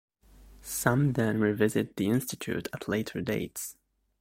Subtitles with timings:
[0.63, 3.77] Some then revisit the Institute at later dates.